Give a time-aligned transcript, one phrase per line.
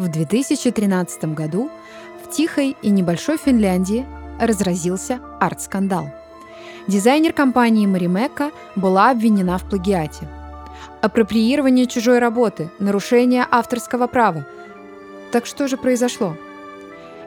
[0.00, 1.70] В 2013 году
[2.24, 4.06] в тихой и небольшой Финляндии
[4.40, 6.08] разразился арт-скандал.
[6.88, 10.26] Дизайнер компании Маримека была обвинена в плагиате.
[11.02, 14.46] Апроприирование чужой работы, нарушение авторского права.
[15.32, 16.34] Так что же произошло?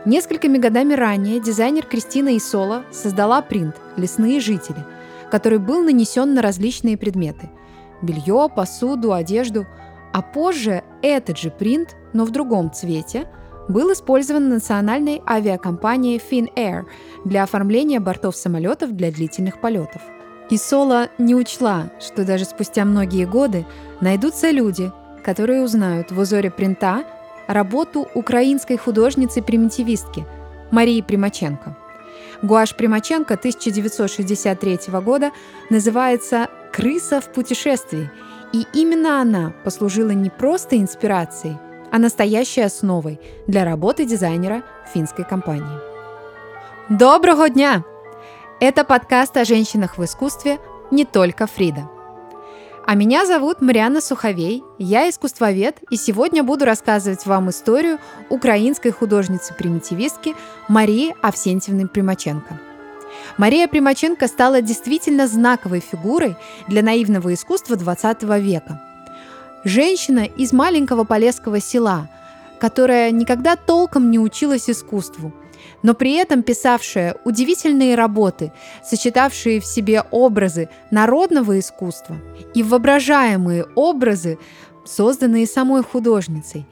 [0.03, 4.83] Несколькими годами ранее дизайнер Кристина Исола создала принт «Лесные жители»,
[5.29, 7.51] который был нанесен на различные предметы–
[8.01, 9.67] белье, посуду, одежду,
[10.11, 13.27] а позже этот же принт, но в другом цвете,
[13.67, 16.85] был использован национальной авиакомпанией Finnair
[17.25, 20.01] для оформления бортов самолетов для длительных полетов.
[20.49, 23.65] Исола не учла, что даже спустя многие годы
[24.01, 24.91] найдутся люди,
[25.23, 27.05] которые узнают в узоре принта
[27.47, 30.25] работу украинской художницы-примитивистки
[30.71, 31.77] Марии Примаченко.
[32.41, 35.31] Гуаш Примаченко 1963 года
[35.69, 38.11] называется «Крыса в путешествии»,
[38.51, 41.57] и именно она послужила не просто инспирацией,
[41.93, 45.79] а настоящей основой для работы дизайнера финской компании.
[46.89, 47.83] Доброго дня!
[48.59, 50.57] Это подкаст о женщинах в искусстве
[50.89, 51.87] «Не только Фрида».
[52.87, 60.35] А меня зовут Мариана Суховей, я искусствовед, и сегодня буду рассказывать вам историю украинской художницы-примитивистки
[60.67, 62.59] Марии Авсентьевны Примаченко.
[63.37, 68.81] Мария Примаченко стала действительно знаковой фигурой для наивного искусства XX века.
[69.63, 72.09] Женщина из маленького полесского села,
[72.59, 75.33] которая никогда толком не училась искусству–
[75.81, 78.51] но при этом писавшая удивительные работы,
[78.83, 82.17] сочетавшие в себе образы народного искусства
[82.53, 84.39] и воображаемые образы,
[84.85, 86.65] созданные самой художницей.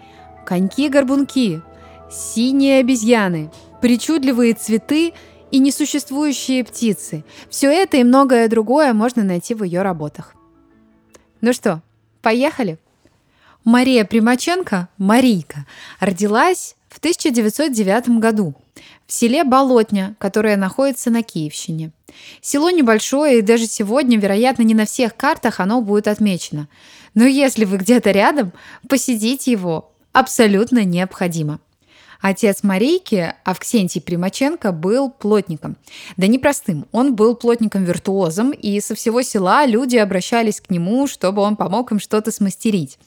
[0.45, 1.61] Коньки-горбунки,
[2.09, 5.13] синие обезьяны, причудливые цветы
[5.51, 7.23] и несуществующие птицы.
[7.49, 10.35] Все это и многое другое можно найти в ее работах.
[11.41, 11.81] Ну что,
[12.21, 12.77] поехали?
[13.63, 15.65] Мария Примаченко, Марийка,
[15.99, 18.55] родилась в 1909 году
[19.05, 21.91] в селе Болотня, которое находится на Киевщине.
[22.41, 26.67] Село небольшое, и даже сегодня, вероятно, не на всех картах оно будет отмечено.
[27.13, 28.53] Но если вы где-то рядом,
[28.87, 31.59] посетить его абсолютно необходимо.
[32.21, 35.75] Отец Марийки, Авксентий Примаченко, был плотником.
[36.17, 41.41] Да не простым, он был плотником-виртуозом, и со всего села люди обращались к нему, чтобы
[41.41, 42.99] он помог им что-то смастерить.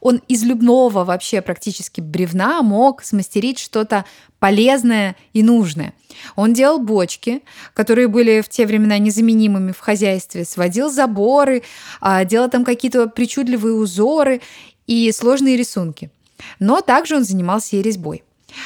[0.00, 4.04] Он из любного вообще практически бревна мог смастерить что-то
[4.40, 5.94] полезное и нужное.
[6.34, 11.62] Он делал бочки, которые были в те времена незаменимыми в хозяйстве, сводил заборы,
[12.00, 14.40] а, делал там какие-то причудливые узоры
[14.86, 16.10] и сложные рисунки.
[16.58, 18.22] Но также он занимался и резьбой.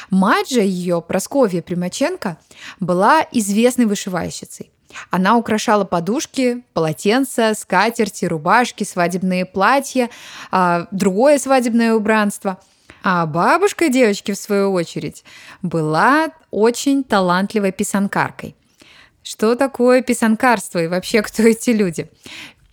[0.09, 2.37] Мать же ее, Просковья Примаченко,
[2.79, 4.71] была известной вышивальщицей.
[5.09, 10.09] Она украшала подушки, полотенца, скатерти, рубашки, свадебные платья,
[10.51, 12.59] а, другое свадебное убранство.
[13.03, 15.23] А бабушка девочки, в свою очередь,
[15.61, 18.55] была очень талантливой писанкаркой.
[19.23, 22.09] Что такое писанкарство и вообще кто эти люди?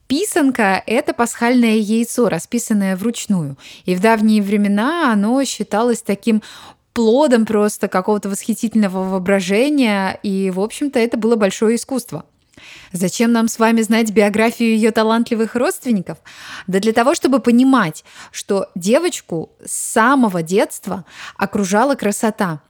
[0.07, 3.59] Писанка– это пасхальное яйцо, расписанное вручную.
[3.85, 6.43] И в давние времена оно считалось таким
[6.99, 12.25] плодом просто какого-то восхитительного воображения, и, в общем-то, это было большое искусство.
[12.91, 16.19] Зачем нам с вами знать биографию ее талантливых родственников?
[16.67, 21.05] Да для того, чтобы понимать, что девочку с самого детства
[21.37, 22.63] окружала красота.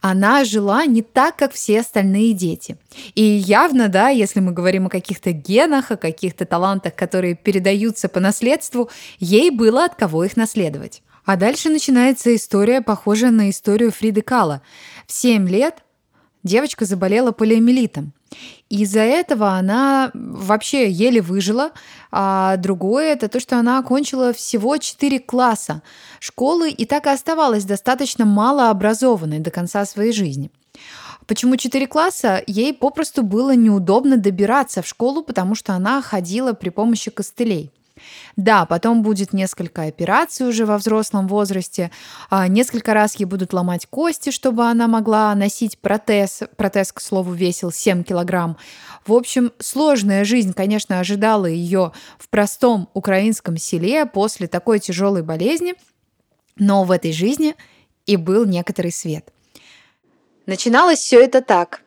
[0.00, 2.76] Она жила не так, как все остальные дети.
[3.16, 8.20] И явно, да, если мы говорим о каких-то генах, о каких-то талантах, которые передаются по
[8.20, 11.02] наследству, ей было от кого их наследовать.
[11.24, 14.62] А дальше начинается история, похожая на историю Фриды Кала.
[15.06, 15.84] В 7 лет
[16.42, 18.12] девочка заболела полиомиелитом.
[18.68, 21.72] Из-за этого она вообще еле выжила.
[22.10, 25.82] А другое это то, что она окончила всего 4 класса
[26.18, 30.50] школы и так и оставалась достаточно малообразованной до конца своей жизни.
[31.26, 32.42] Почему 4 класса?
[32.46, 37.70] Ей попросту было неудобно добираться в школу, потому что она ходила при помощи костылей.
[38.36, 41.90] Да, потом будет несколько операций уже во взрослом возрасте.
[42.30, 46.40] А, несколько раз ей будут ломать кости, чтобы она могла носить протез.
[46.56, 48.56] Протез, к слову, весил 7 килограмм.
[49.06, 55.74] В общем, сложная жизнь, конечно, ожидала ее в простом украинском селе после такой тяжелой болезни.
[56.56, 57.54] Но в этой жизни
[58.06, 59.28] и был некоторый свет.
[60.46, 61.82] Начиналось все это так.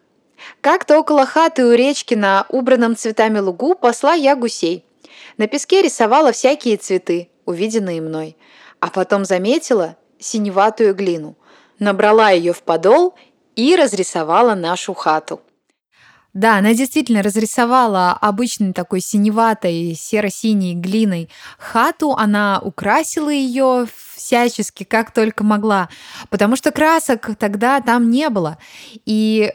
[0.62, 4.83] Как-то около хаты у речки на убранном цветами лугу посла я гусей–
[5.37, 8.37] на песке рисовала всякие цветы, увиденные мной,
[8.79, 11.37] а потом заметила синеватую глину,
[11.79, 13.15] набрала ее в подол
[13.55, 15.41] и разрисовала нашу хату.
[16.35, 22.11] Да, она действительно разрисовала обычной такой синеватой серо-синей глиной хату.
[22.11, 25.88] Она украсила ее всячески, как только могла,
[26.29, 28.57] потому что красок тогда там не было.
[29.05, 29.53] И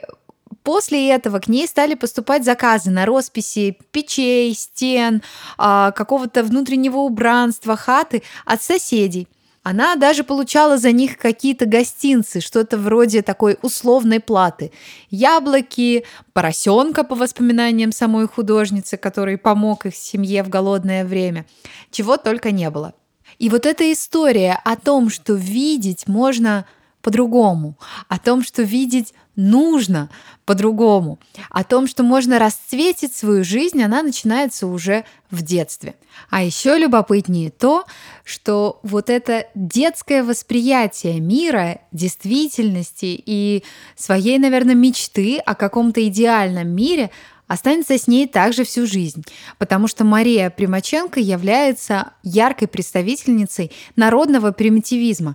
[0.62, 5.22] после этого к ней стали поступать заказы на росписи печей, стен,
[5.58, 9.28] а, какого-то внутреннего убранства хаты от соседей–
[9.62, 14.72] она даже получала за них какие-то гостинцы, что-то вроде такой условной платы.
[15.10, 21.44] Яблоки, поросенка по воспоминаниям самой художницы, который помог их семье в голодное время.
[21.90, 22.94] Чего только не было.
[23.38, 26.64] И вот эта история о том, что видеть можно
[27.02, 27.76] по-другому,
[28.08, 30.10] о том, что видеть нужно
[30.44, 31.18] по-другому,
[31.48, 35.94] о том, что можно расцветить свою жизнь, она начинается уже в детстве.
[36.28, 37.84] А еще любопытнее то,
[38.24, 43.64] что вот это детское восприятие мира, действительности и
[43.96, 47.10] своей, наверное, мечты о каком-то идеальном мире
[47.50, 49.24] останется с ней также всю жизнь,
[49.58, 55.34] потому что Мария Примаченко является яркой представительницей народного примитивизма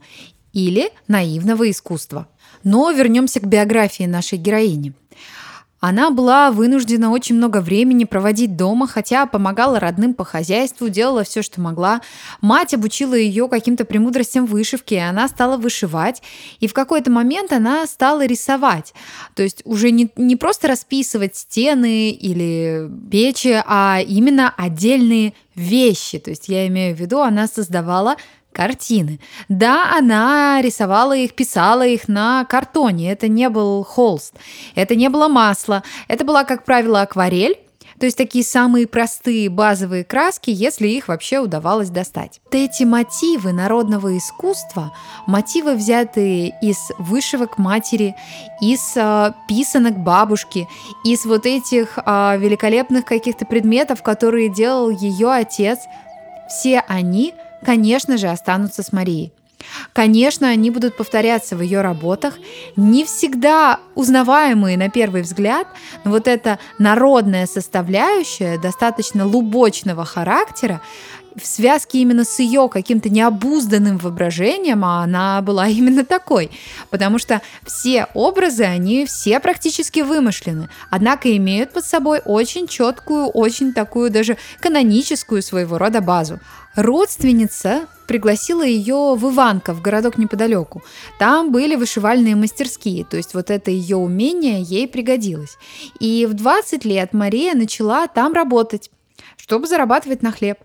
[0.55, 2.27] или наивного искусства.
[2.63, 4.93] Но вернемся к биографии нашей героини.
[5.81, 11.43] Она была вынуждена очень много времени проводить дома, хотя помогала родным по хозяйству, делала все,
[11.43, 12.01] что могла.
[12.41, 16.23] Мать обучила ее каким-то премудростям вышивки, и она стала вышивать.
[16.59, 18.95] И в какой-то момент она стала рисовать.
[19.35, 26.17] То есть уже не, не просто расписывать стены или печи, а именно отдельные вещи.
[26.17, 28.15] То есть я имею в виду, она создавала
[28.55, 29.19] картины.
[29.49, 33.11] Да, она рисовала их, писала их на картоне.
[33.11, 34.33] Это не был холст,
[34.73, 35.83] это не было масло.
[36.07, 37.59] Это была, как правило, акварель.
[37.99, 42.41] То есть такие самые простые базовые краски, если их вообще удавалось достать.
[42.51, 44.91] Эти мотивы народного искусства,
[45.27, 48.13] мотивы, взятые из вышивок матери,
[48.61, 50.67] из э, писанок бабушки,
[51.05, 55.79] из вот этих э, великолепных каких-то предметов, которые делал ее отец,
[56.49, 57.33] все они–
[57.65, 59.33] конечно же, останутся с Марией.
[59.93, 62.35] Конечно, они будут повторяться в ее работах,
[62.75, 65.67] не всегда узнаваемые на первый взгляд,
[66.03, 70.81] но вот эта народная составляющая достаточно лубочного характера,
[71.35, 76.51] в связке именно с ее каким-то необузданным воображением, а она была именно такой,
[76.89, 83.73] потому что все образы, они все практически вымышлены, однако имеют под собой очень четкую, очень
[83.73, 86.39] такую даже каноническую своего рода базу.
[86.75, 90.83] Родственница пригласила ее в Иванко, в городок неподалеку.
[91.19, 95.57] Там были вышивальные мастерские, то есть вот это ее умение ей пригодилось.
[96.01, 98.91] И в 20 лет Мария начала там работать,
[99.37, 100.57] чтобы зарабатывать на хлеб.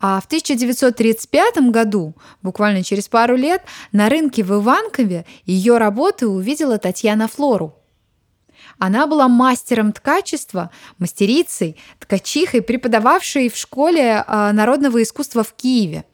[0.00, 6.78] А в 1935 году, буквально через пару лет, на рынке в Иванкове ее работы увидела
[6.78, 7.74] Татьяна Флору.
[8.78, 16.04] Она была мастером ткачества, мастерицей, ткачихой, преподававшей в школе а, народного искусства в Киеве.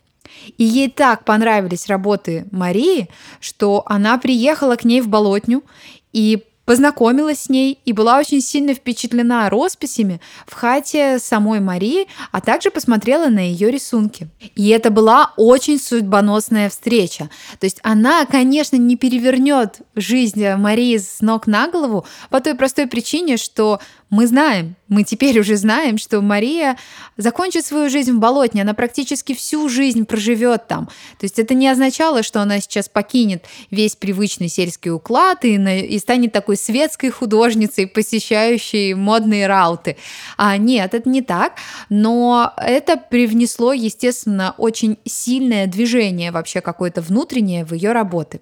[0.56, 3.08] И ей так понравились работы Марии,
[3.40, 5.64] что она приехала к ней в Болотню
[6.12, 12.42] и познакомилась с ней и была очень сильно впечатлена росписями в хате самой Марии, а
[12.42, 14.28] также посмотрела на ее рисунки.
[14.54, 17.30] И это была очень судьбоносная встреча.
[17.58, 22.86] То есть она, конечно, не перевернет жизнь Марии с ног на голову по той простой
[22.86, 23.80] причине, что
[24.10, 26.78] мы знаем, мы теперь уже знаем, что Мария
[27.18, 30.86] закончит свою жизнь в Болотне, она практически всю жизнь проживет там.
[31.18, 35.98] То есть это не означало, что она сейчас покинет весь привычный сельский уклад и, и
[35.98, 39.96] станет такой светской художницей, посещающей модные рауты.
[40.38, 41.54] А нет, это не так,
[41.90, 48.40] но это привнесло, естественно, очень сильное движение вообще какое-то внутреннее в ее работы.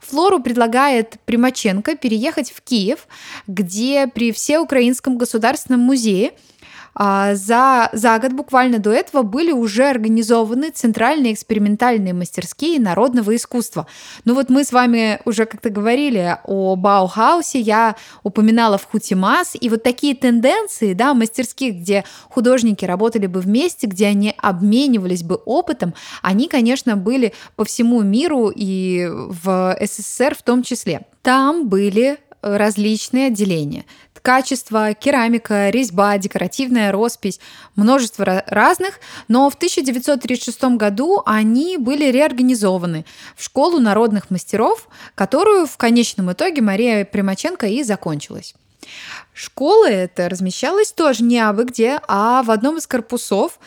[0.00, 3.06] Флору предлагает Примаченко переехать в Киев,
[3.46, 6.32] где при Всеукраинском государственном музее
[6.98, 13.86] за, за год буквально до этого были уже организованы центральные экспериментальные мастерские народного искусства.
[14.24, 19.68] Ну вот мы с вами уже как-то говорили о Баухаусе, я упоминала в Хутимас, и
[19.68, 25.94] вот такие тенденции, да, мастерских, где художники работали бы вместе, где они обменивались бы опытом,
[26.22, 31.02] они, конечно, были по всему миру и в СССР в том числе.
[31.22, 33.84] Там были различные отделения
[34.26, 37.38] качество, керамика, резьба, декоративная роспись,
[37.76, 43.04] множество разных, но в 1936 году они были реорганизованы
[43.36, 48.56] в школу народных мастеров, которую в конечном итоге Мария Примаченко и закончилась.
[49.32, 53.60] Школа эта размещалась тоже не абы где, а в одном из корпусов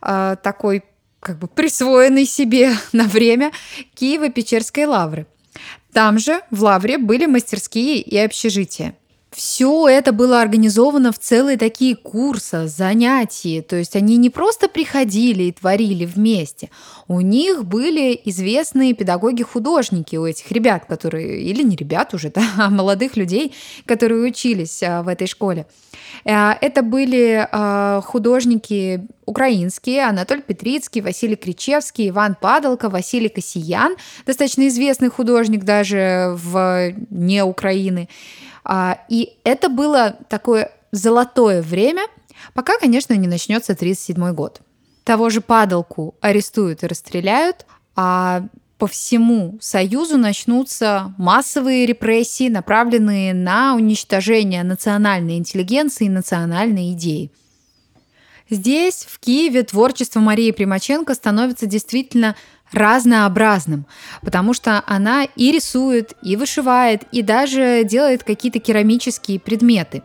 [0.00, 0.82] э, такой
[1.20, 3.52] как бы присвоенный себе на время
[3.94, 5.26] Киево-Печерской лавры.
[5.92, 8.94] Там же в лавре были мастерские и общежития.
[9.36, 13.60] Все это было организовано в целые такие курсы, занятия.
[13.60, 16.70] То есть они не просто приходили и творили вместе.
[17.06, 22.70] У них были известные педагоги-художники у этих ребят, которые, или не ребят уже, да, а
[22.70, 25.66] молодых людей, которые учились а, в этой школе.
[26.24, 34.66] А, это были а, художники украинские, Анатолий Петрицкий, Василий Кричевский, Иван Падалко, Василий Касиян, достаточно
[34.68, 38.08] известный художник даже в не Украины.
[38.68, 42.02] А, и это было такое золотое время,
[42.52, 44.60] пока, конечно, не начнется 1937 год.
[45.04, 48.42] Того же Падалку арестуют и расстреляют, а
[48.76, 57.30] по всему Союзу начнутся массовые репрессии, направленные на уничтожение национальной интеллигенции и национальной идеи.
[58.50, 62.36] Здесь, в Киеве, творчество Марии Примаченко становится действительно
[62.72, 63.86] разнообразным,
[64.22, 70.02] потому что она и рисует, и вышивает, и даже делает какие-то керамические предметы.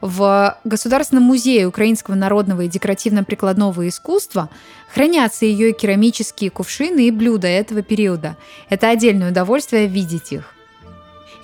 [0.00, 4.50] В Государственном музее украинского народного и декоративно-прикладного искусства
[4.92, 8.36] хранятся ее керамические кувшины и блюда этого периода.
[8.68, 10.53] Это отдельное удовольствие видеть их.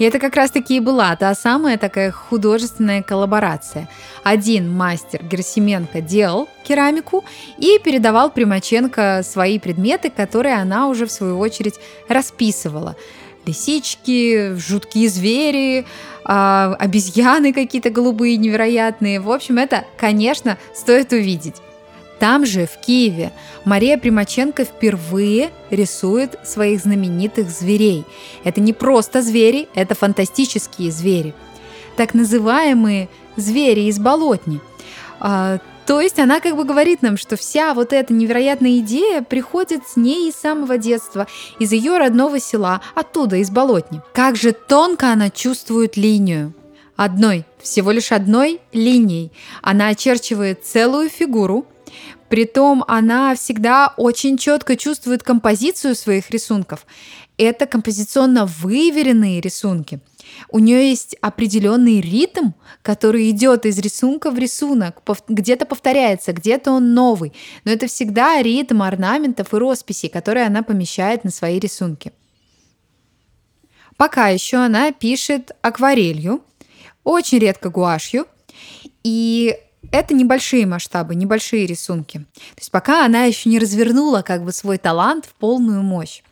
[0.00, 3.86] И это как раз-таки и была та самая такая художественная коллаборация.
[4.24, 7.22] Один мастер Герсименко делал керамику
[7.58, 11.74] и передавал Примаченко свои предметы, которые она уже в свою очередь
[12.08, 12.96] расписывала
[13.44, 15.84] лисички, жуткие звери,
[16.24, 19.20] а, обезьяны какие-то голубые невероятные.
[19.20, 21.56] В общем, это, конечно, стоит увидеть.
[22.20, 23.32] Там же, в Киеве,
[23.64, 28.04] Мария Примаченко впервые рисует своих знаменитых зверей.
[28.44, 31.34] Это не просто звери, это фантастические звери.
[31.96, 34.60] Так называемые звери из болотни.
[35.18, 39.88] А, то есть она как бы говорит нам, что вся вот эта невероятная идея приходит
[39.88, 41.26] с ней из самого детства,
[41.58, 44.02] из ее родного села, оттуда, из болотни.
[44.12, 46.52] Как же тонко она чувствует линию.
[46.96, 49.32] Одной, всего лишь одной линией.
[49.62, 51.64] Она очерчивает целую фигуру,
[52.30, 56.86] Притом она всегда очень четко чувствует композицию своих рисунков.
[57.36, 59.98] Это композиционно выверенные рисунки.
[60.48, 62.50] У нее есть определенный ритм,
[62.82, 67.32] который идет из рисунка в рисунок, где-то повторяется, где-то он новый,
[67.64, 72.12] но это всегда ритм орнаментов и росписей, которые она помещает на свои рисунки.
[73.96, 76.44] Пока еще она пишет акварелью,
[77.02, 78.26] очень редко гуашью,
[79.02, 79.56] и
[79.92, 82.18] это небольшие масштабы, небольшие рисунки.
[82.18, 86.22] То есть пока она еще не развернула как бы свой талант в полную мощь.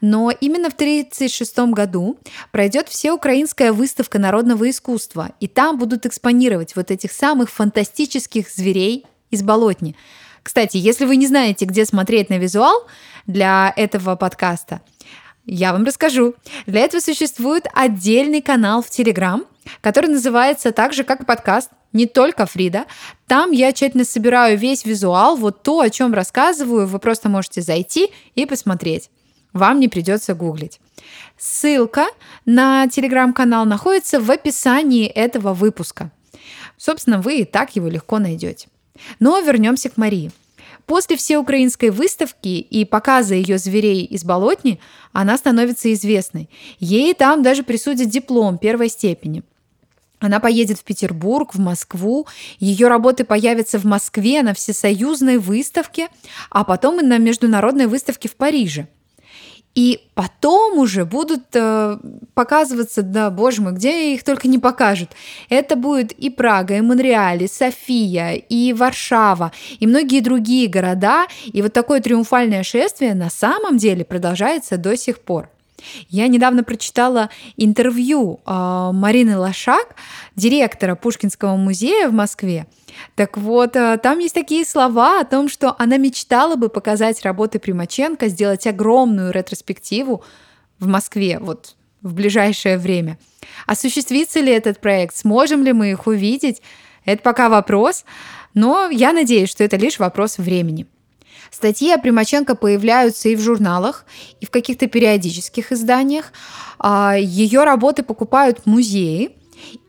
[0.00, 2.18] Но именно в 1936 году
[2.52, 9.42] пройдет всеукраинская выставка народного искусства, и там будут экспонировать вот этих самых фантастических зверей из
[9.42, 9.96] болотни.
[10.42, 12.86] Кстати, если вы не знаете, где смотреть на визуал
[13.26, 14.80] для этого подкаста,
[15.46, 16.34] я вам расскажу.
[16.66, 19.44] Для этого существует отдельный канал в Телеграм,
[19.80, 22.84] который называется так же, как и подкаст не только Фрида.
[23.26, 28.10] Там я тщательно собираю весь визуал, вот то, о чем рассказываю, вы просто можете зайти
[28.34, 29.10] и посмотреть.
[29.52, 30.80] Вам не придется гуглить.
[31.38, 32.06] Ссылка
[32.44, 36.10] на телеграм-канал находится в описании этого выпуска.
[36.76, 38.68] Собственно, вы и так его легко найдете.
[39.18, 40.30] Но вернемся к Марии.
[40.86, 44.80] После всеукраинской выставки и показа ее зверей из болотни
[45.12, 46.48] она становится известной.
[46.78, 49.42] Ей там даже присудят диплом первой степени–
[50.18, 52.26] она поедет в Петербург, в Москву.
[52.58, 56.08] Ее работы появятся в Москве на всесоюзной выставке,
[56.50, 58.88] а потом и на международной выставке в Париже.
[59.76, 61.98] И потом уже будут э,
[62.32, 65.10] показываться, да, боже мой, где их только не покажут.
[65.50, 71.26] Это будет и Прага, и Монреаль, и София, и Варшава, и многие другие города.
[71.44, 75.50] И вот такое триумфальное шествие на самом деле продолжается до сих пор.
[76.08, 79.96] Я недавно прочитала интервью э, Марины Лошак,
[80.34, 82.66] директора Пушкинского музея в Москве.
[83.14, 87.58] Так вот, э, там есть такие слова о том, что она мечтала бы показать работы
[87.58, 90.24] Примаченко, сделать огромную ретроспективу
[90.78, 93.18] в Москве, вот в ближайшее время.
[93.66, 95.16] Осуществится ли этот проект?
[95.16, 96.62] Сможем ли мы их увидеть?
[97.04, 98.04] Это пока вопрос,
[98.54, 100.86] но я надеюсь, что это лишь вопрос времени.
[101.56, 104.04] Статьи о Примаченко появляются и в журналах,
[104.42, 106.34] и в каких-то периодических изданиях.
[106.78, 109.30] А, Ее работы покупают музеи,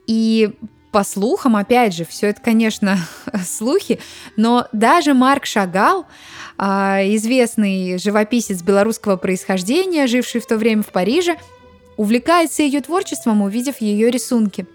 [0.07, 0.51] и
[0.93, 2.97] по слухам, опять же, все это, конечно,
[3.45, 3.99] слухи,
[4.37, 6.05] но даже Марк Шагал,
[6.57, 11.35] а, известный живописец белорусского происхождения, живший в то время в Париже,
[11.97, 14.65] увлекается ее творчеством, увидев ее рисунки.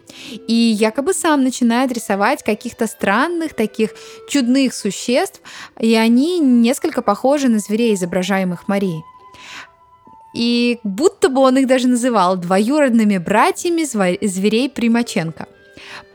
[0.46, 3.90] И якобы сам начинает рисовать каких-то странных, таких
[4.28, 5.40] чудных существ,
[5.78, 9.02] и они несколько похожи на зверей, изображаемых Марией.
[10.34, 15.46] и будто бы он их даже называл двоюродными братьями зверей Примаченко.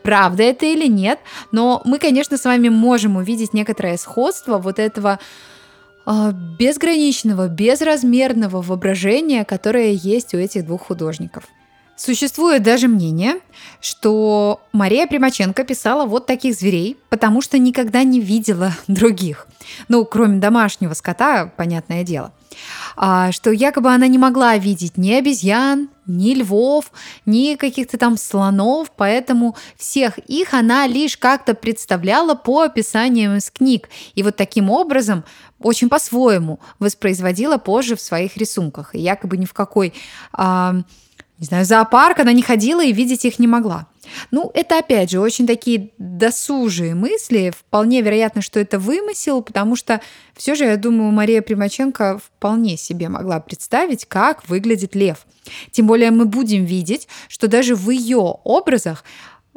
[0.04, 1.20] Правда это или нет,
[1.52, 5.20] но мы, конечно, с вами можем увидеть некоторое сходство вот этого
[6.58, 11.44] безграничного, безразмерного воображения, которое есть у этих двух художников.
[11.98, 13.40] Существует даже мнение,
[13.82, 19.48] что Мария Примаченко писала вот таких зверей, потому что никогда не видела других.
[19.88, 22.32] Ну, кроме домашнего скота, понятное дело.
[22.96, 26.92] А, что якобы она не могла видеть ни обезьян, ни львов,
[27.26, 33.90] ни каких-то там слонов, поэтому всех их она лишь как-то представляла по описаниям из книг.
[34.16, 35.24] И вот таким образом
[35.60, 38.96] очень по-своему воспроизводила позже в своих рисунках.
[38.96, 39.94] И якобы ни в какой
[40.34, 40.76] а,
[41.40, 43.88] не знаю, зоопарк она не ходила и видеть их не могла.
[44.32, 47.54] Ну, это опять же очень такие досужие мысли.
[47.56, 50.02] Вполне вероятно, что это вымысел, потому что
[50.36, 55.26] все же, я думаю, Мария Примаченко вполне себе могла представить, как выглядит лев.
[55.72, 59.04] Тем более мы будем видеть, что даже в ее образах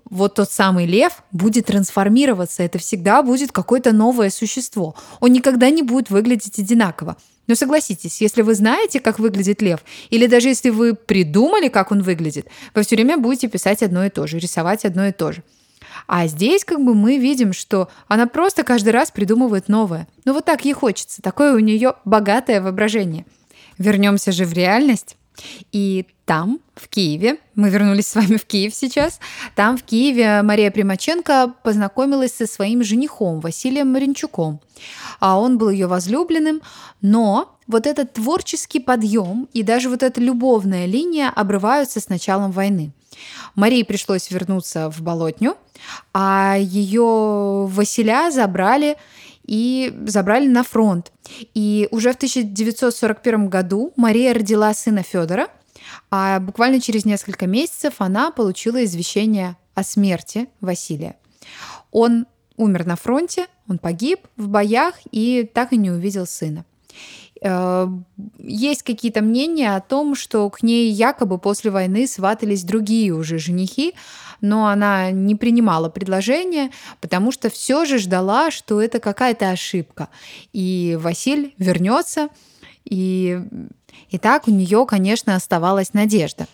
[0.08, 2.62] вот тот самый лев будет трансформироваться.
[2.62, 4.94] Это всегда будет какое-то новое существо.
[5.20, 7.16] Он никогда не будет выглядеть одинаково.
[7.50, 9.80] Но согласитесь, если вы знаете, как выглядит лев,
[10.10, 14.08] или даже если вы придумали, как он выглядит, вы все время будете писать одно и
[14.08, 15.42] то же, рисовать одно и то же.
[16.06, 20.06] А здесь как бы мы видим, что она просто каждый раз придумывает новое.
[20.24, 23.26] Ну вот так ей хочется, такое у нее богатое воображение.
[23.78, 25.16] Вернемся же в реальность.
[25.72, 29.20] И там, в Киеве, мы вернулись с вами в Киев сейчас,
[29.56, 34.60] там, в Киеве, Мария Примаченко познакомилась со своим женихом Василием Маринчуком.
[35.18, 36.62] А он был ее возлюбленным,
[37.00, 42.92] но вот этот творческий подъем и даже вот эта любовная линия обрываются с началом войны.
[43.54, 45.56] Марии пришлось вернуться в Болотню,
[46.12, 48.96] а ее Василя забрали
[49.50, 51.10] и забрали на фронт.
[51.54, 55.48] И уже в 1941 году Мария родила сына Федора,
[56.08, 61.16] а буквально через несколько месяцев она получила извещение о смерти Василия.
[61.90, 62.26] Он
[62.56, 66.64] умер на фронте, он погиб в боях и так и не увидел сына.
[67.42, 67.88] Э,
[68.38, 73.94] есть какие-то мнения о том, что к ней якобы после войны сватались другие уже женихи,
[74.40, 80.08] но она не принимала предложение, потому что все же ждала, что это какая-то ошибка.
[80.52, 82.28] И Василь вернется,
[82.84, 83.38] и,
[84.10, 86.46] и так у нее, конечно, оставалась надежда.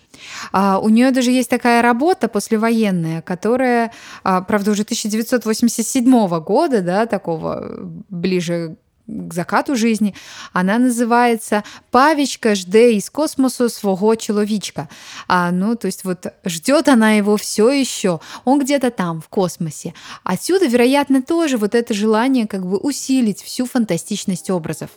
[0.53, 3.93] А, у нее даже есть такая работа послевоенная, которая,
[4.25, 10.15] а, правда, уже 1987 года, да, такого ближе к закату жизни,
[10.53, 14.89] она называется «Павічка жде из космоса своего человечка».
[15.29, 19.95] А, ну, то есть вот ждет она его все еще, он где-то там, в космосе.
[20.25, 24.91] Отсюда, вероятно, тоже вот это желание как бы усилить всю фантастичность образов.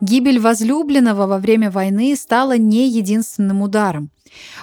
[0.00, 4.10] Гибель возлюбленного во время войны стала не единственным ударом.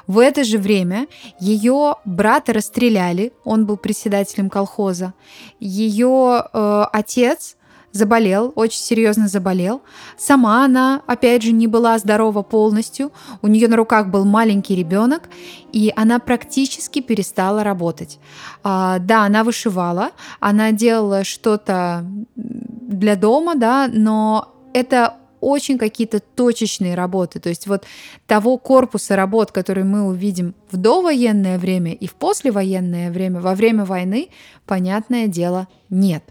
[0.05, 1.07] В это же время
[1.39, 5.13] ее брата расстреляли, он был председателем колхоза.
[5.59, 7.55] Ее э, отец
[7.93, 9.81] заболел, очень серьезно заболел.
[10.17, 13.13] Сама она, опять же, не была здорова полностью.
[13.41, 15.29] У нее на руках был маленький ребенок,
[15.71, 18.19] и она практически перестала работать.
[18.63, 26.95] А, да, она вышивала, она делала что-то для дома, да, но это очень какие-то точечные
[26.95, 27.39] работы.
[27.39, 27.83] То есть вот
[28.27, 33.83] того корпуса работ, который мы увидим в довоенное время и в послевоенное время, во время
[33.83, 34.29] войны,
[34.65, 36.23] понятное дело, нет.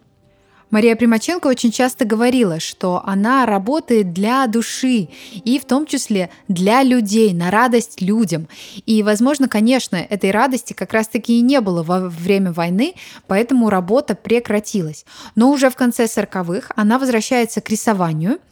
[0.72, 5.10] Мария Примаченко очень часто говорила, что она работает для души
[5.44, 8.48] и в том числе для людей, на радость людям.
[8.86, 12.94] И, возможно, конечно, этой радости как раз-таки и не было во время войны,
[13.26, 15.04] поэтому работа прекратилась.
[15.34, 18.38] Но уже в конце 40-х она возвращается к рисованию–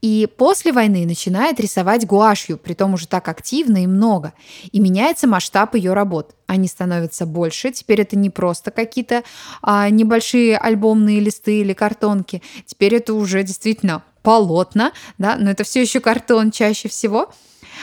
[0.00, 4.32] и после войны начинает рисовать гуашью, при том уже так активно и много.
[4.72, 6.34] И меняется масштаб ее работ.
[6.46, 7.70] Они становятся больше.
[7.70, 9.22] Теперь это не просто какие-то
[9.62, 12.42] а, небольшие альбомные листы или картонки.
[12.66, 17.30] Теперь это уже действительно полотна, да, но это все еще картон чаще всего.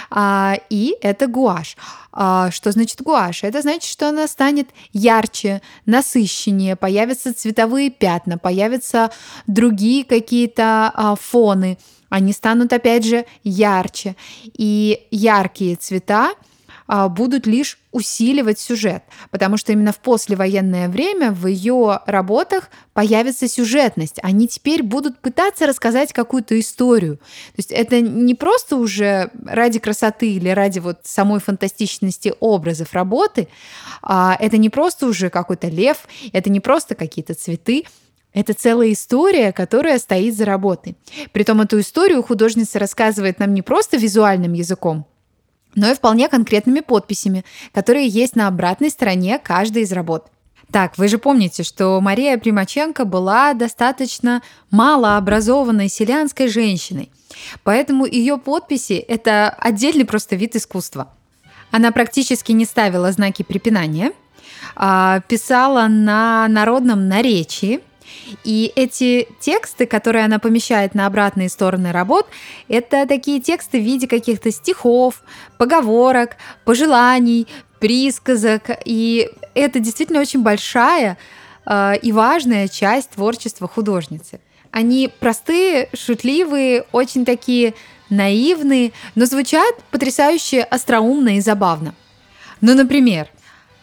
[0.09, 1.77] А, и это гуашь.
[2.11, 3.43] А, что значит гуашь?
[3.43, 9.11] Это значит, что она станет ярче, насыщеннее, появятся цветовые пятна, появятся
[9.47, 11.77] другие какие-то а, фоны.
[12.09, 14.15] Они станут, опять же, ярче.
[14.57, 16.33] И яркие цвета
[17.09, 24.17] будут лишь усиливать сюжет, потому что именно в послевоенное время в ее работах появится сюжетность.
[24.23, 27.17] Они теперь будут пытаться рассказать какую-то историю.
[27.17, 33.47] То есть это не просто уже ради красоты или ради вот самой фантастичности образов работы,
[34.01, 37.85] а это не просто уже какой-то лев, это не просто какие-то цветы,
[38.33, 40.95] Это целая история, которая стоит за работой.
[41.33, 45.05] Притом эту историю художница рассказывает нам не просто визуальным языком,
[45.75, 50.27] но и вполне конкретными подписями, которые есть на обратной стороне каждой из работ.
[50.71, 57.11] Так, вы же помните, что Мария Примаченко была достаточно малообразованной селянской женщиной,
[57.63, 61.13] поэтому ее подписи– это отдельный просто вид искусства.
[61.71, 64.13] Она практически не ставила знаки препинания,
[64.75, 67.81] а писала на народном наречии–
[68.43, 72.27] и эти тексты, которые она помещает на обратные стороны работ,
[72.67, 75.23] это такие тексты в виде каких-то стихов,
[75.57, 77.47] поговорок, пожеланий,
[77.79, 78.63] присказок.
[78.85, 81.17] И это действительно очень большая
[81.65, 84.39] э, и важная часть творчества художницы.
[84.71, 87.73] Они простые, шутливые, очень такие
[88.09, 91.93] наивные, но звучат потрясающе остроумно и забавно.
[92.61, 93.27] Ну, например,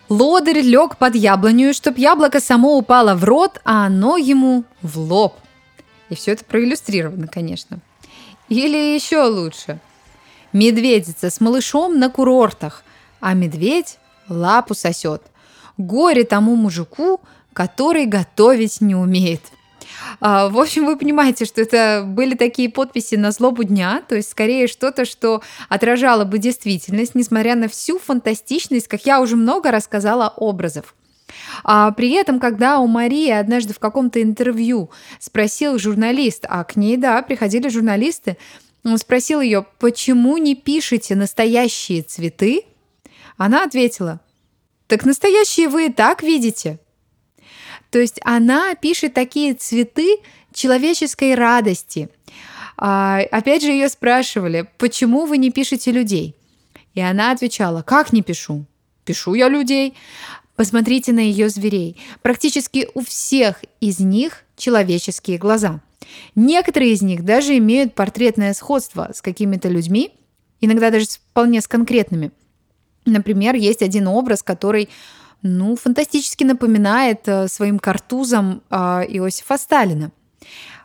[0.08, 5.36] Лодырь лег под яблоню, чтоб яблоко само упало в рот, а оно ему в лоб.
[6.08, 7.80] И все это проиллюстрировано, конечно.
[8.48, 9.78] Или еще лучше.
[10.54, 12.82] Медведица с малышом на курортах,
[13.20, 15.22] а медведь лапу сосет.
[15.76, 17.20] Горе тому мужику,
[17.52, 19.42] который готовить не умеет–
[20.20, 24.66] в общем, вы понимаете, что это были такие подписи на злобу дня, то есть скорее
[24.66, 30.94] что-то, что отражало бы действительность, несмотря на всю фантастичность, как я уже много рассказала, образов.
[31.64, 36.96] А при этом, когда у Марии однажды в каком-то интервью спросил журналист, а к ней,
[36.96, 38.36] да, приходили журналисты,
[38.84, 42.62] он спросил ее, почему не пишете настоящие цветы?
[43.36, 44.20] Она ответила,
[44.86, 46.78] так настоящие вы и так видите.
[47.90, 50.16] То есть она пишет такие цветы
[50.52, 52.08] человеческой радости.
[52.76, 56.34] А, опять же, ее спрашивали, почему вы не пишете людей?
[56.94, 58.64] И она отвечала, как не пишу?
[59.04, 59.94] Пишу я людей.
[60.56, 61.96] Посмотрите на ее зверей.
[62.22, 65.80] Практически у всех из них человеческие глаза.
[66.34, 70.12] Некоторые из них даже имеют портретное сходство с какими-то людьми,
[70.60, 72.32] иногда даже вполне с конкретными.
[73.04, 74.88] Например, есть один образ, который
[75.42, 78.76] ну, фантастически напоминает э, своим картузом э,
[79.08, 80.10] Иосифа Сталина.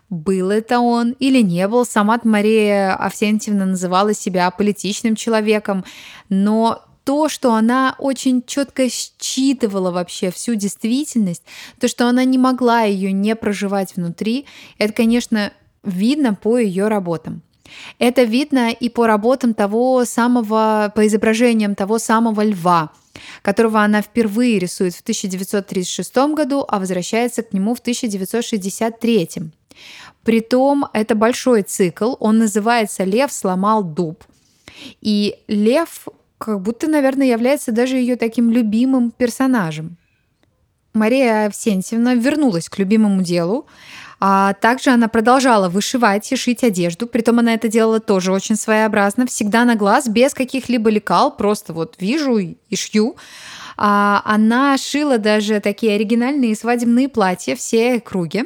[0.10, 5.84] Был это он или не был, сама Мария Авсентьевна называла себя политичным человеком,
[6.30, 11.44] но то, что она очень четко считывала вообще всю действительность,
[11.80, 14.46] то, что она не могла ее не проживать внутри,
[14.78, 15.52] это, конечно,
[15.84, 17.42] видно по ее работам.
[18.00, 22.92] Это видно и по работам того самого, по изображениям того самого льва,
[23.42, 29.30] которого она впервые рисует в 1936 году, а возвращается к нему в 1963.
[30.24, 34.24] Притом это большой цикл, он называется «Лев сломал дуб».
[35.02, 36.08] И лев
[36.38, 39.98] как будто, наверное, является даже ее таким любимым персонажем.
[40.94, 43.66] Мария Авсентьевна вернулась к любимому делу,
[44.26, 49.28] а также она продолжала вышивать и шить одежду, притом она это делала тоже очень своеобразно,
[49.28, 53.18] всегда на глаз, без каких-либо лекал, просто вот вижу и шью.
[53.76, 58.46] А она шила даже такие оригинальные свадебные платья, все круги.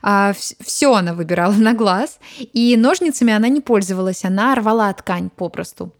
[0.00, 5.92] А, все она выбирала на глаз, и ножницами она не пользовалась, она рвала ткань попросту.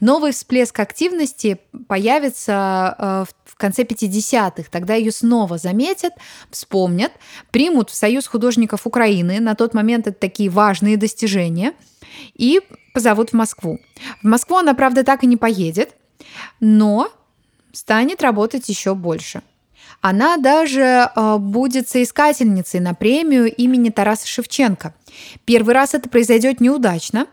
[0.00, 4.64] Новый всплеск активности появится э, в конце 50-х.
[4.70, 6.14] Тогда ее снова заметят,
[6.50, 7.12] вспомнят,
[7.50, 9.40] примут в Союз художников Украины.
[9.40, 11.72] На тот момент это такие важные достижения.
[12.34, 12.60] И
[12.92, 13.78] позовут в Москву.
[14.22, 15.94] В Москву она, правда, так и не поедет,
[16.58, 17.08] но
[17.72, 19.42] станет работать еще больше.
[20.00, 24.94] Она даже э, будет соискательницей на премию имени Тараса Шевченко.
[25.44, 27.26] Первый раз это произойдет неудачно,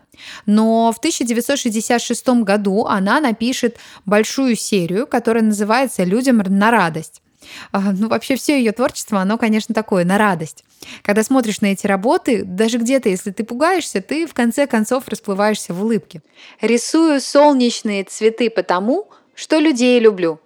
[0.44, 7.22] но в 1966 году она напишет большую серию, которая называется «Людям на радость».
[7.72, 10.64] А, ну, вообще все ее творчество, оно, конечно, такое, на радость.
[11.02, 15.72] Когда смотришь на эти работы, даже где-то, если ты пугаешься, ты в конце концов расплываешься
[15.72, 16.20] в улыбке.
[16.60, 20.40] Рисую солнечные цветы потому, что людей люблю.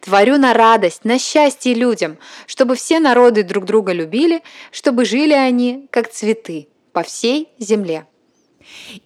[0.00, 5.88] Творю на радость, на счастье людям, чтобы все народы друг друга любили, чтобы жили они,
[5.90, 8.06] как цветы, по всей земле.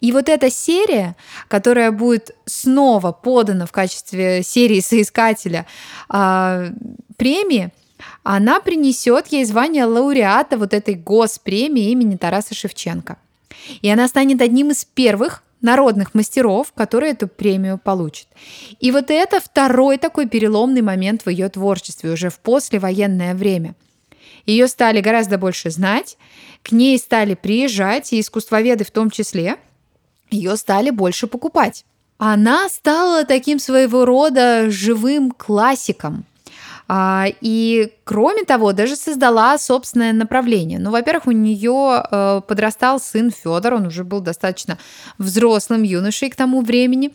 [0.01, 1.17] И вот эта серия,
[1.49, 5.67] которая будет снова подана в качестве серии соискателя
[6.13, 6.71] э,
[7.17, 7.71] премии,
[8.25, 13.19] она принесет ей звание лауреата вот этой госпремии имени Тараса Шевченко.
[13.81, 18.29] И она станет одним из первых народных мастеров, которые эту премию получат.
[18.81, 23.75] И вот это второй такой переломный момент в ее творчестве уже в послевоенное время.
[24.45, 26.19] Ее стали гораздо больше знать,
[26.63, 29.57] к ней стали приезжать, и искусствоведы в том числе,
[30.31, 31.85] ее стали больше покупать.
[32.19, 36.25] Она стала таким своего рода живым классиком.
[36.89, 40.79] А, и кроме того, даже создала собственное направление.
[40.79, 44.79] Ну, во-первых, у нее э, подрастал сын Федор, он уже был достаточно
[45.19, 47.13] взрослым юношей к тому времени.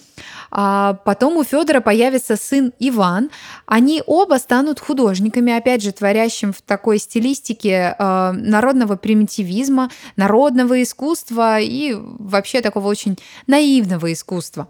[0.50, 3.30] А потом у Федора появится сын Иван.
[3.66, 11.60] Они оба станут художниками, опять же, творящим в такой стилистике э, народного примитивизма, народного искусства
[11.60, 14.68] и вообще такого очень наивного искусства.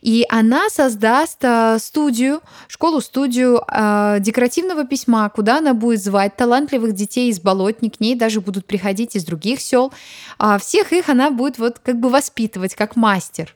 [0.00, 7.30] И она создаст э, студию, школу-студию э, декоративного письма, куда она будет звать талантливых детей
[7.30, 9.92] из Болотни, к ней даже будут приходить из других сел.
[10.38, 13.54] А всех их она будет вот как бы воспитывать, как мастер.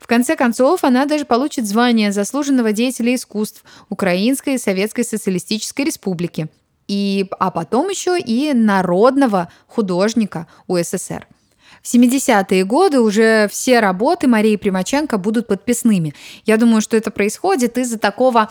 [0.00, 6.48] В конце концов, она даже получит звание заслуженного деятеля искусств Украинской и Советской Социалистической Республики.
[6.86, 11.26] И, а потом еще и народного художника УССР.
[11.82, 16.14] В 70-е годы уже все работы Марии Примаченко будут подписными.
[16.44, 18.50] Я думаю, что это происходит из-за такого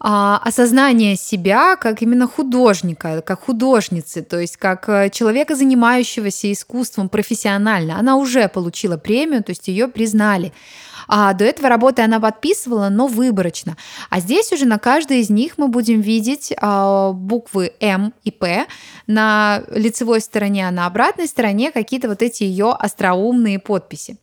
[0.00, 7.08] а, осознания себя как именно художника, как художницы, то есть как э, человека, занимающегося искусством
[7.08, 7.98] профессионально.
[7.98, 10.52] Она уже получила премию, то есть ее признали.
[11.06, 13.76] А до этого работы она подписывала, но выборочно.
[14.10, 18.66] А здесь уже на каждой из них мы будем видеть а, буквы М и П
[19.06, 24.16] на лицевой стороне, а на обратной стороне какие-то вот эти ее остроумные подписи.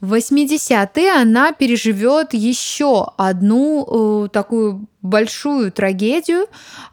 [0.00, 6.46] В 80-е она переживет еще одну э, такую большую трагедию,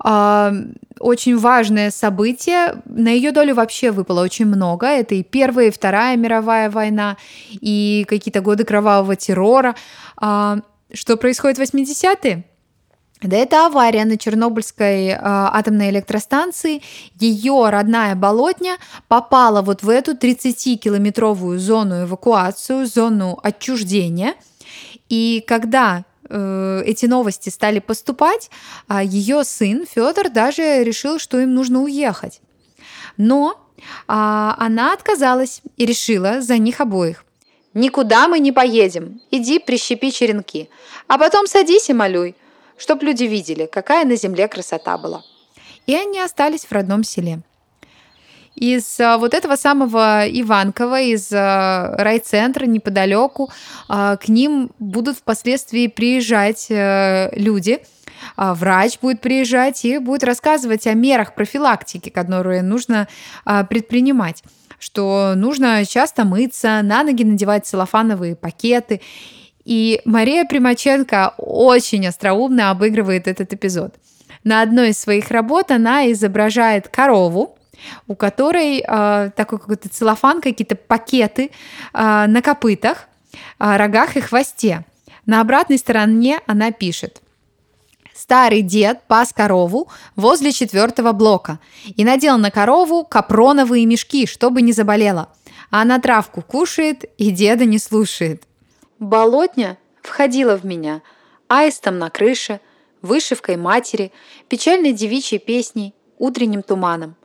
[0.04, 0.52] э,
[1.00, 2.82] очень важное событие.
[2.86, 4.88] На ее долю вообще выпало очень много.
[4.88, 7.18] Это и Первая, и Вторая мировая война,
[7.52, 9.76] и какие-то годы кровавого террора.
[10.22, 10.62] Э,
[10.94, 12.46] что происходит в 80-е?
[13.24, 16.82] Да это авария на Чернобыльской э, атомной электростанции.
[17.20, 24.36] Ее родная болотня попала вот в эту 30-километровую зону эвакуацию, зону отчуждения.
[25.08, 28.50] И когда э, эти новости стали поступать,
[28.90, 32.42] э, ее сын Федор даже решил, что им нужно уехать.
[33.16, 37.24] Но э, она отказалась и решила за них обоих.
[37.74, 39.22] «Никуда мы не поедем.
[39.32, 40.70] Иди прищепи черенки.
[41.08, 42.36] А потом садись и малюй
[42.78, 45.24] чтоб люди видели, какая на земле красота была.
[45.86, 47.42] И они остались в родном селе.
[48.56, 53.50] Из а, вот этого самого Иванкова, из а, райцентра неподалеку,
[53.90, 57.80] а, к ним будут впоследствии приезжать э, люди,
[58.38, 63.10] врач будет приезжать и будет рассказывать о мерах профилактики, которые нужно
[63.70, 64.44] предпринимать
[64.80, 69.00] что нужно часто мыться, на ноги надевать целлофановые пакеты
[69.66, 73.96] и Мария Примаченко очень остроумно обыгрывает этот эпизод.
[74.44, 77.58] На одной из своих работ она изображает корову,
[78.08, 81.52] у которой э, такой какой-то целлофан, какие-то пакеты
[81.94, 83.08] э, на копытах,
[83.60, 84.86] э, рогах и хвосте.
[85.26, 87.22] На обратной стороне она пишет.
[88.14, 91.60] Старый дед пас корову возле четвертого блока
[91.96, 95.30] и надел на корову капроновые мешки, чтобы не заболела.
[95.72, 98.44] А она травку кушает и деда не слушает.
[99.04, 101.02] Болотня входила в меня
[101.50, 102.62] аистом на крыше,
[103.02, 104.14] вышивкой матери,
[104.48, 107.18] печальной девичьей песней, утренним туманом.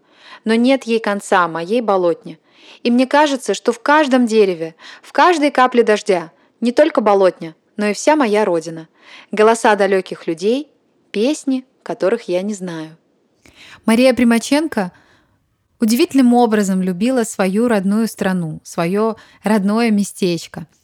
[0.44, 2.40] Но нет ей конца, моей болотне.
[2.82, 7.86] И мне кажется, что в каждом дереве, в каждой капле дождя, не только болотня, но
[7.86, 8.88] и вся моя родина.
[9.30, 10.72] Голоса далеких людей,
[11.12, 12.96] песни, которых я не знаю.
[13.86, 14.90] Мария Примаченко
[15.78, 19.14] удивительным образом любила свою родную страну, свое
[19.44, 20.66] родное местечко–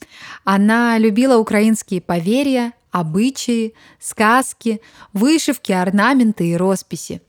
[0.44, 4.80] она любила украинские поверья, обычаи, сказки,
[5.12, 7.22] вышивки, орнаменты и росписи.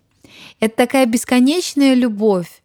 [0.59, 2.61] Это такая бесконечная любовь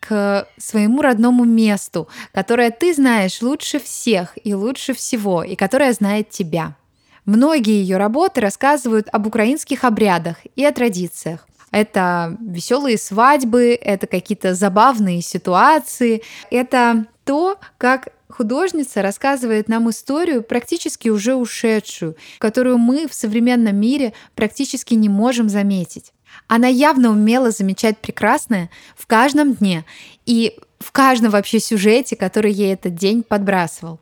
[0.00, 6.30] к своему родному месту, которое ты знаешь лучше всех и лучше всего, и которое знает
[6.30, 6.76] тебя.
[7.24, 11.46] Многие ее работы рассказывают об украинских обрядах и о традициях.
[11.70, 21.08] Это веселые свадьбы, это какие-то забавные ситуации, это то, как художница рассказывает нам историю, практически
[21.08, 26.12] уже ушедшую, которую мы в современном мире практически не можем заметить.
[26.48, 29.84] Она явно умела замечать прекрасное в каждом дне
[30.24, 34.00] и в каждом вообще сюжете, который ей этот день подбрасывал.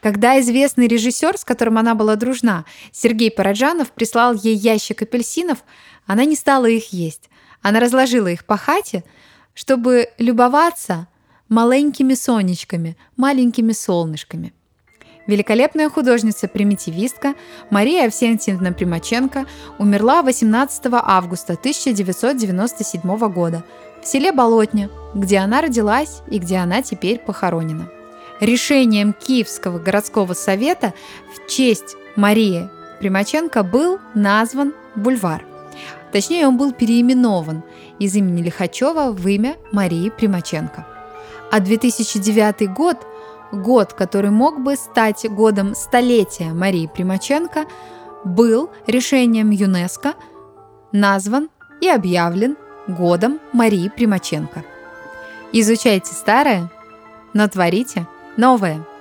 [0.00, 5.64] Когда известный режиссер, с которым она была дружна, Сергей Параджанов, прислал ей ящик апельсинов,
[6.06, 7.28] она не стала их есть.
[7.62, 9.04] Она разложила их по хате,
[9.54, 11.08] чтобы любоваться
[11.48, 14.52] маленькими сонечками, маленькими солнышками.
[15.26, 17.34] Великолепная художница-примитивистка
[17.70, 19.46] Мария Авсентьевна Примаченко
[19.78, 23.00] умерла 18 августа 1997
[23.32, 23.64] года
[24.02, 27.88] в селе Болотня, где она родилась и где она теперь похоронена.
[28.38, 30.94] Решением Киевского городского совета
[31.34, 32.68] в честь Марии
[33.00, 35.44] Примаченко был назван бульвар.
[36.12, 37.62] Точнее, он был переименован
[37.98, 40.95] из имени Лихачева в имя Марии Примаченко.
[41.56, 43.06] А 2009 год,
[43.50, 47.64] год, который мог бы стать годом столетия Марии Примаченко,
[48.24, 50.16] был решением ЮНЕСКО
[50.92, 51.48] назван
[51.80, 54.64] и объявлен годом Марии Примаченко.
[55.52, 56.70] Изучайте старое,
[57.32, 58.86] но творите новое–